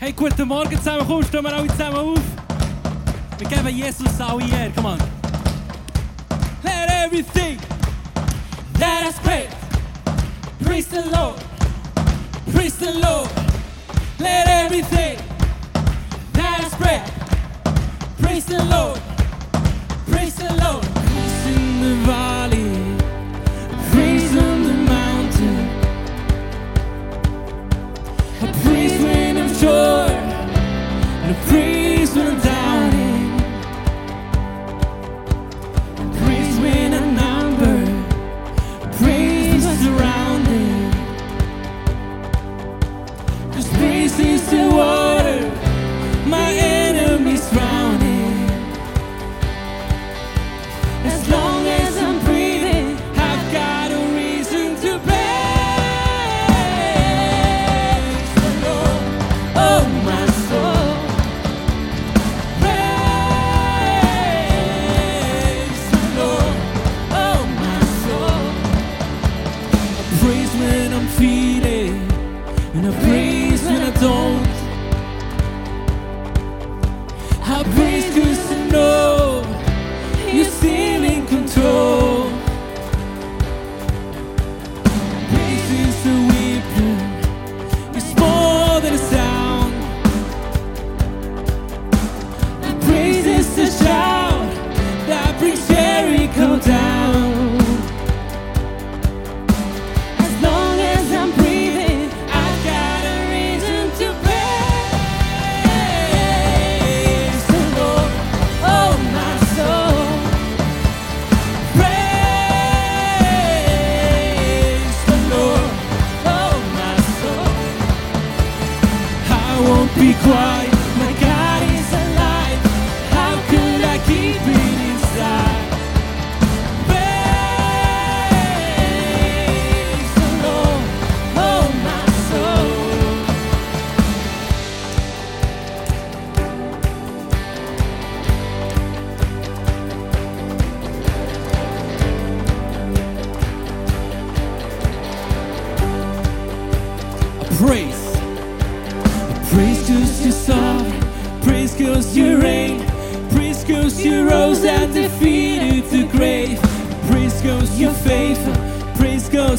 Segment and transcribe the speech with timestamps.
[0.00, 1.06] Hey, guten Morgen zusammen.
[1.06, 2.20] Komm, stehen wir alle zusammen auf.
[3.38, 4.70] Wir geben Jesus alle Ehre.
[4.74, 4.98] Come on.
[6.62, 7.58] Let everything
[8.78, 9.48] that us praise,
[10.64, 11.36] praise the Lord,
[12.52, 13.28] praise the Lord.
[14.18, 15.18] Let everything
[16.32, 17.10] that us praise,
[18.20, 19.00] praise the Lord,
[20.10, 20.82] praise the Lord.
[20.82, 22.43] Praise the Lord.
[31.48, 32.43] praise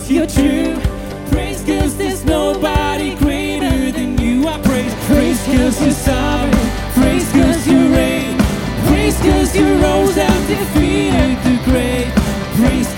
[0.05, 0.79] cause you're true.
[1.31, 4.47] Praise cause there's nobody greater than you.
[4.47, 6.69] I praise, praise cause you're sovereign.
[6.93, 8.37] Praise cause you reign.
[8.87, 12.13] Praise cause you rose out defeated the grave.
[12.55, 12.94] Praise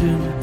[0.00, 0.37] vision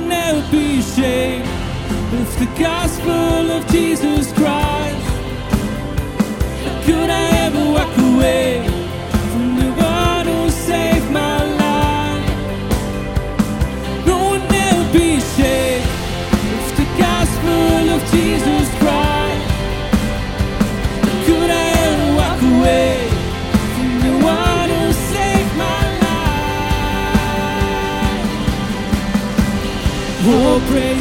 [0.00, 1.48] will never be ashamed.
[2.12, 5.06] It's the gospel of Jesus Christ.
[6.64, 8.69] How could I ever walk away?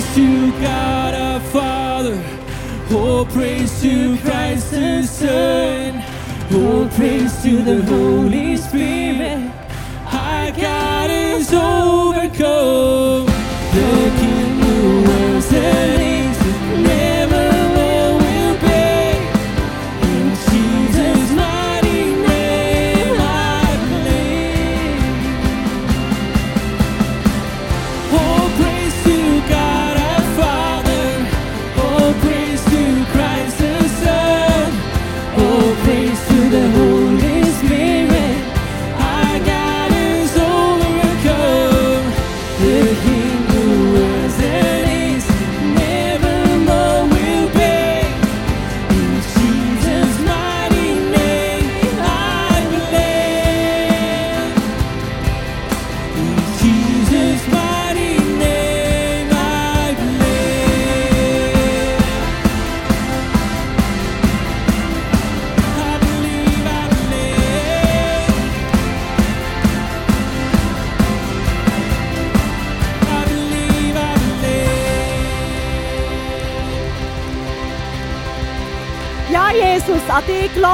[0.09, 2.21] praise to God our Father.
[2.91, 6.03] Oh, praise to Christ the Son.
[6.51, 9.51] Oh, praise to the Holy Spirit.
[10.05, 13.25] Our God is overcome.
[13.25, 14.08] The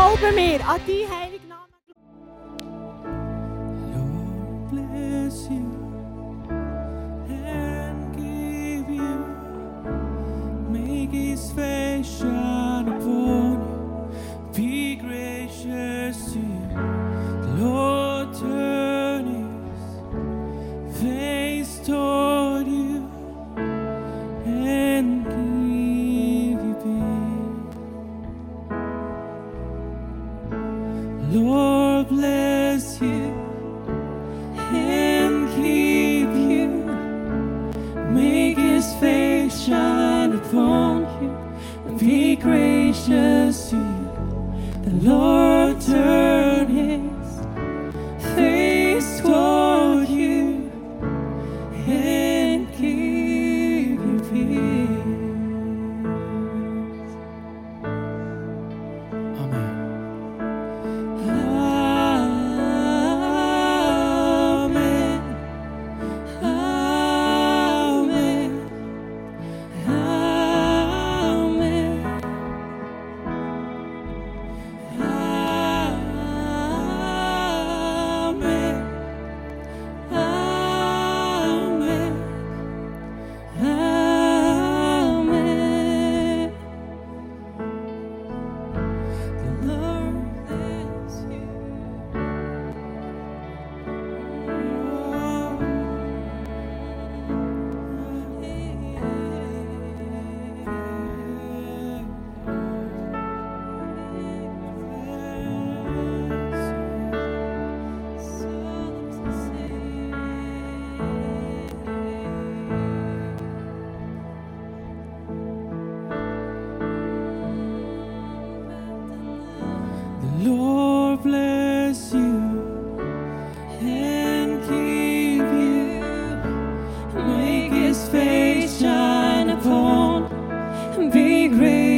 [0.06, 0.55] Open me.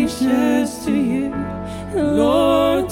[0.07, 1.35] gracious to you,
[1.93, 2.89] Lord.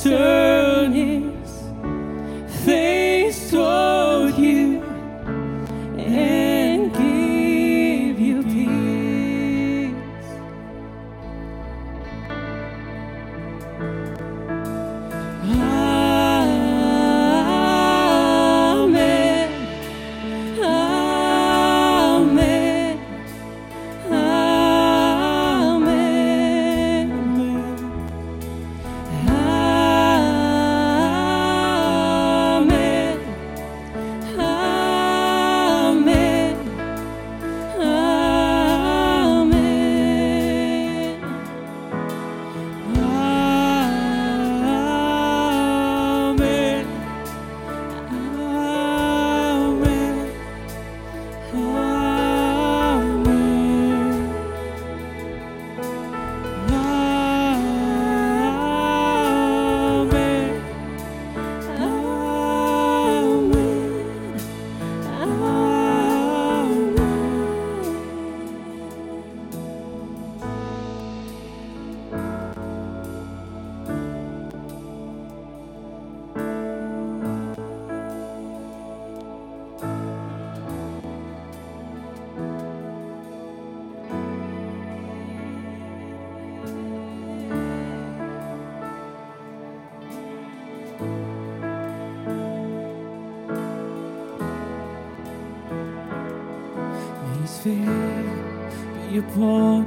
[97.66, 99.86] faith be upon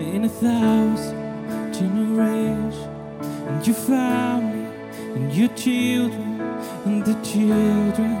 [0.00, 2.76] in a thousand generations.
[3.48, 4.66] And your family,
[5.14, 6.40] and your children,
[6.86, 8.13] and the children.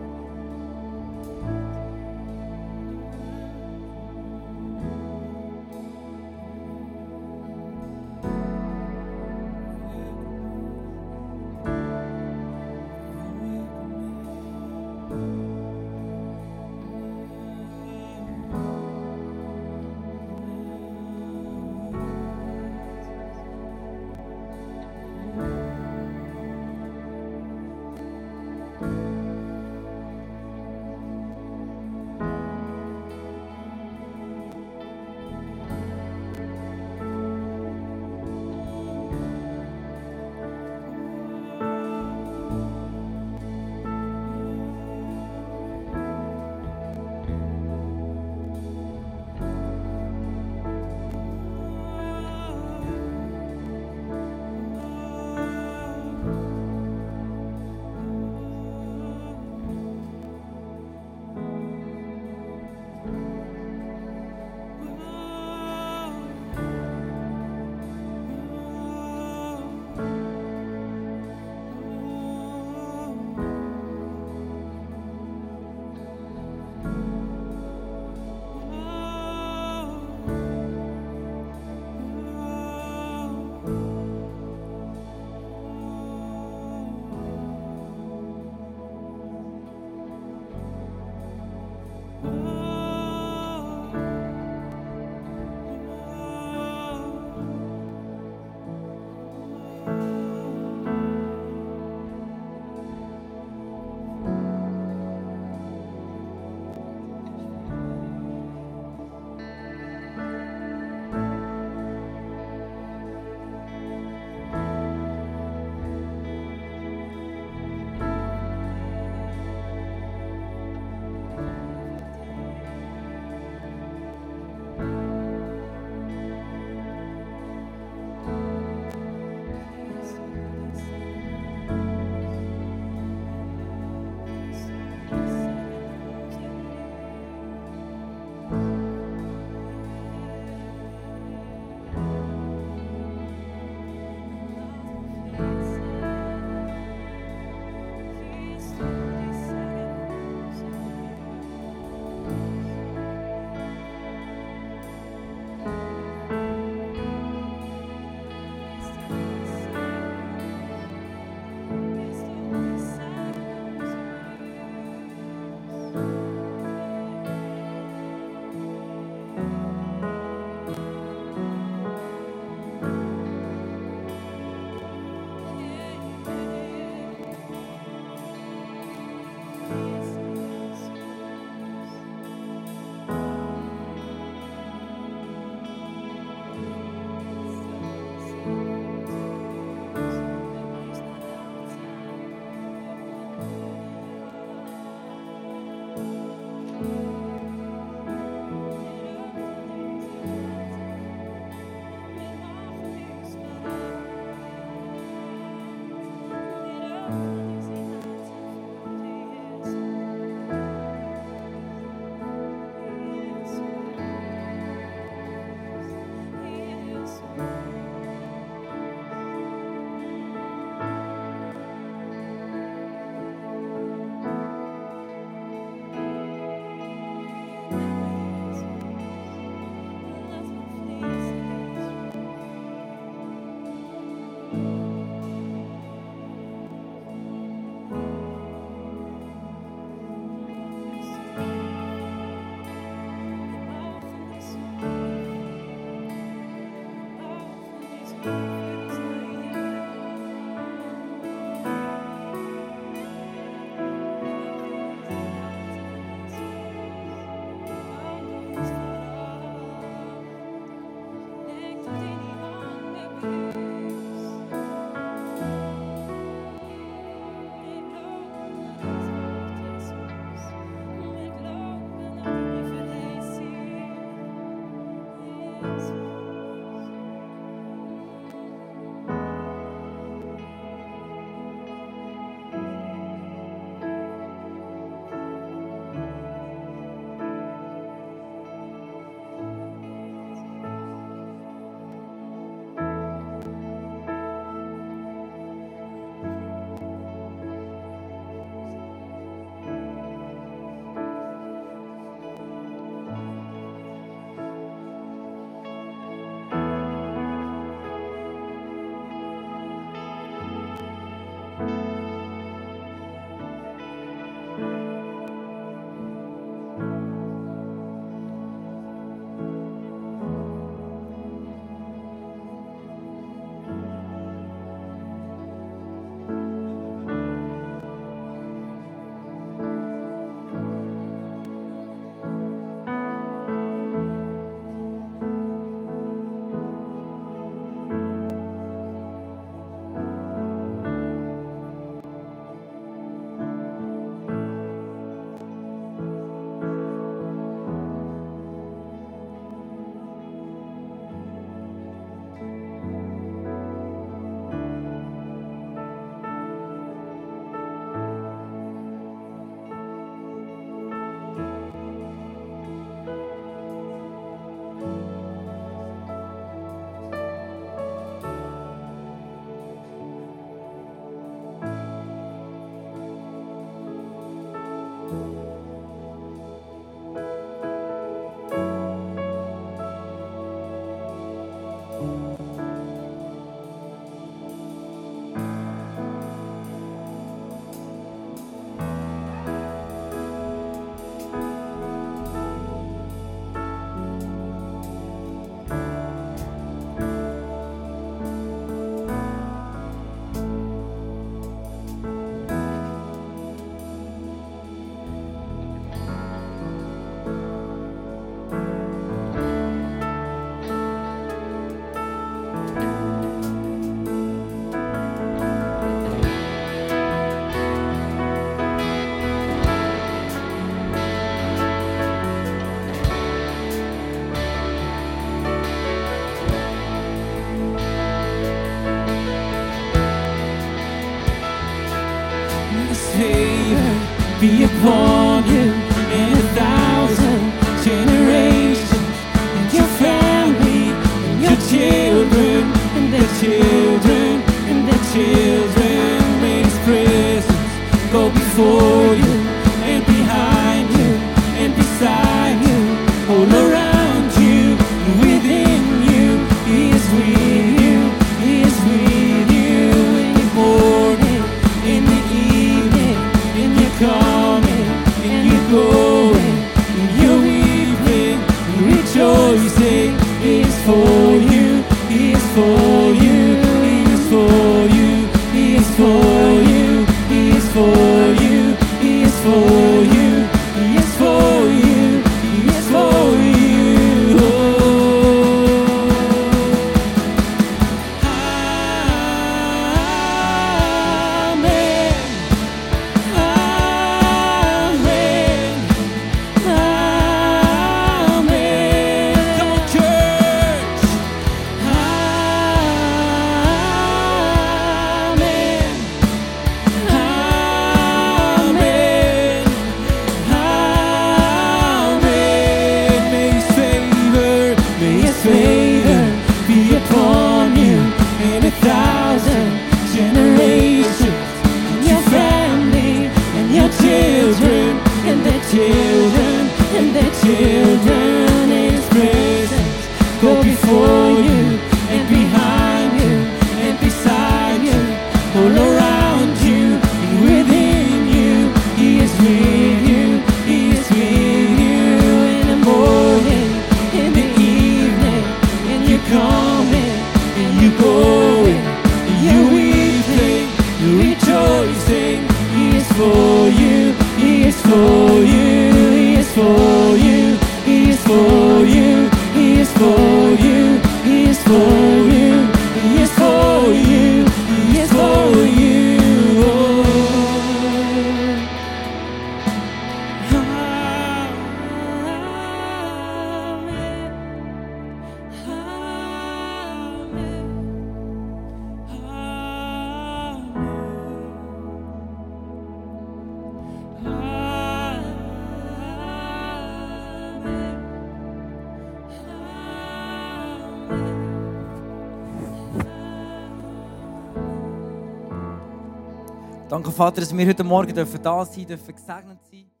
[597.21, 600.00] Vater, dass wir heute Morgen da sein dürfen, gesegnet sein.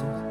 [0.00, 0.29] Jesus.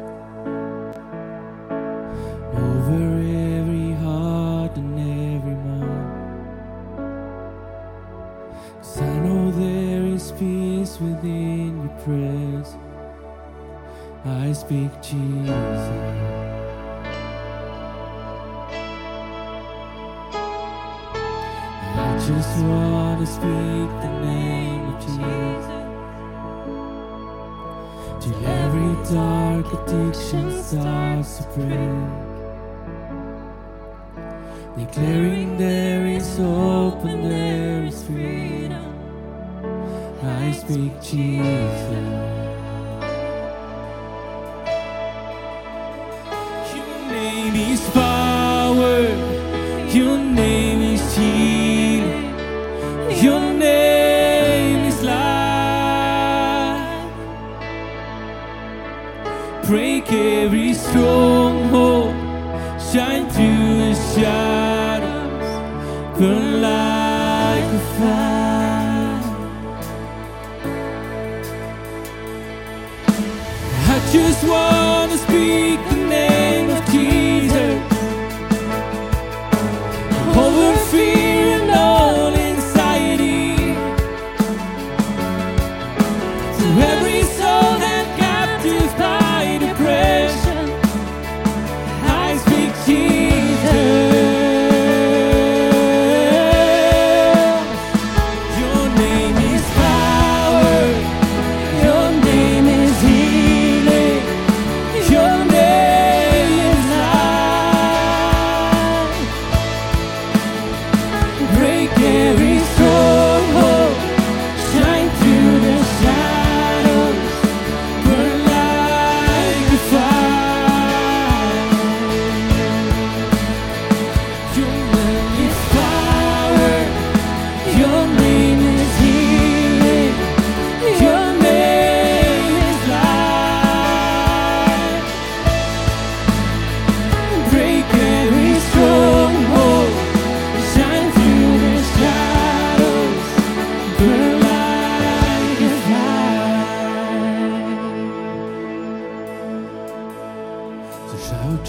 [74.12, 75.89] just wanna speak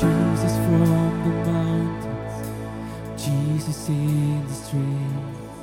[0.02, 2.36] Jesus from the mountains,
[3.22, 5.58] Jesus in the streets,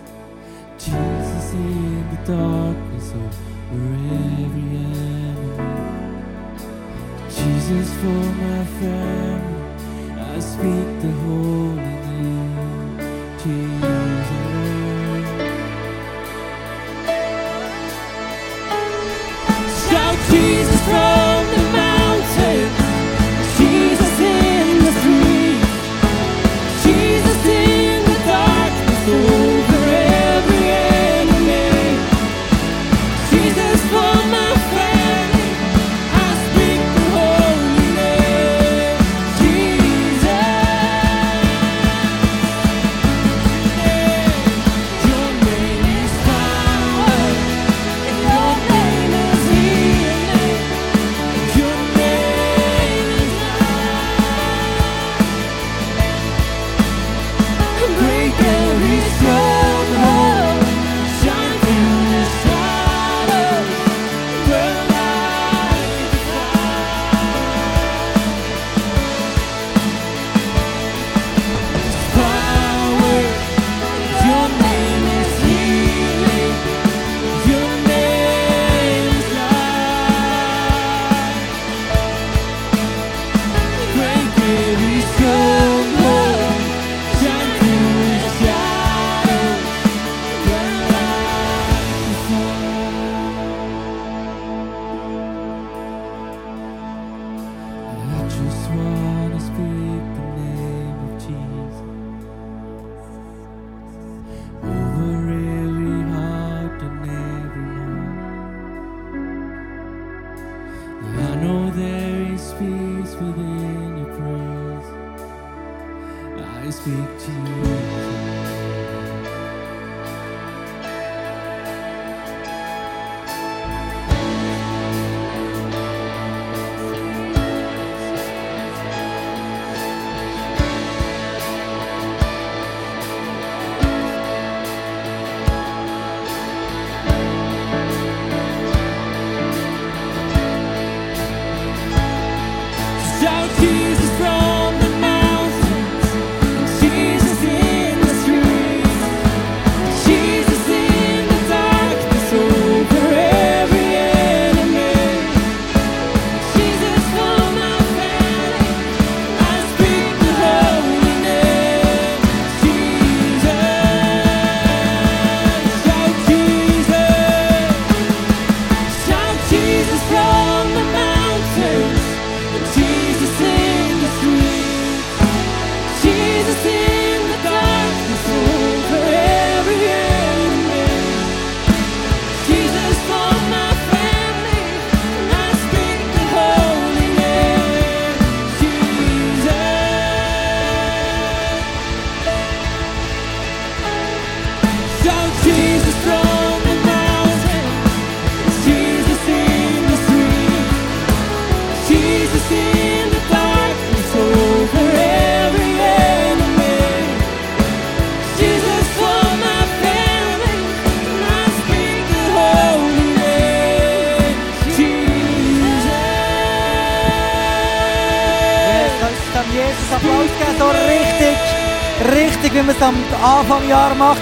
[0.79, 3.35] Jesus in the darkness of
[3.73, 5.59] every enemy,
[7.29, 9.63] Jesus for my family,
[10.21, 12.95] I speak the holy name,
[13.43, 13.89] Jesus.
[19.91, 20.58] Shout Jesus!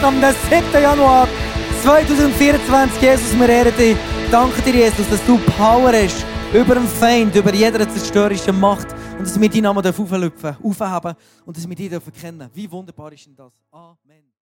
[0.07, 0.73] am 7.
[0.81, 1.27] Januar
[1.83, 3.03] 2024.
[3.03, 3.97] Jesus, wir ehren dich.
[4.31, 8.87] Danke dir, Jesus, dass du Power hast über den Feind, über jede zerstörerische Macht
[9.19, 11.91] und dass wir deinen Namen auflüpfen, aufheben und dass wir dich
[12.21, 12.51] kennen dürfen.
[12.55, 13.53] Wie wunderbar ist denn das?
[13.73, 14.36] Amen.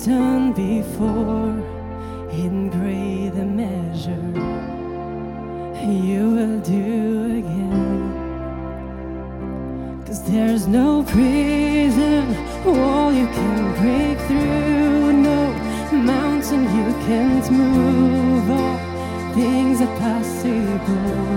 [0.00, 1.58] You've done before,
[2.30, 4.10] in greater measure,
[5.86, 8.14] you will do again.
[10.06, 12.34] Cause there's no prison
[12.64, 15.52] wall you can break through, no
[15.92, 18.50] mountain you can't move.
[18.50, 18.78] All
[19.34, 21.30] things are possible.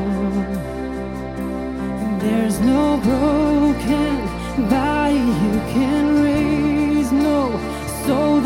[2.03, 7.59] And there's no broken body you can raise, no
[8.05, 8.42] soul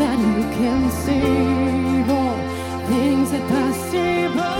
[0.58, 2.10] can save.
[2.10, 2.38] All
[2.88, 4.58] things are possible.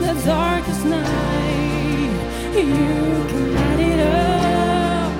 [0.00, 2.12] The darkest night,
[2.54, 2.72] you
[3.30, 5.12] can light it up.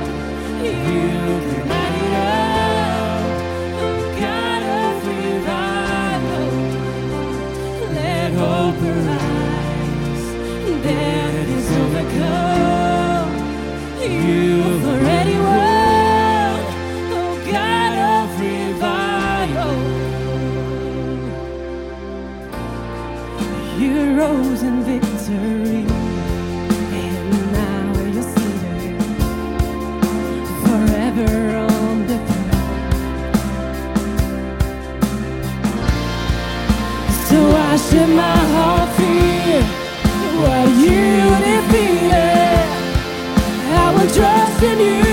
[0.62, 1.10] You
[1.48, 3.24] can light it up.
[7.96, 10.24] Let hope arise.
[11.56, 13.30] Is overcome.
[14.00, 15.63] You've already won.
[24.26, 25.84] In victory,
[27.00, 28.96] and now you're seated
[30.64, 32.16] forever on the.
[37.28, 39.62] So I should my heart fear
[40.40, 41.04] what you
[41.44, 42.66] defeated.
[43.76, 45.03] I will trust in you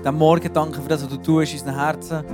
[0.00, 2.24] Den Morgen, danke für das, was du tust in unseren Herzen.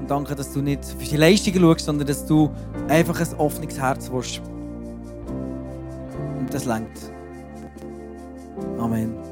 [0.00, 2.50] Und danke, dass du nicht für die Leistungen schaust, sondern dass du
[2.88, 4.40] einfach ein offenes Herz willst.
[6.38, 7.12] Und das lenkt.
[8.78, 9.27] Amen.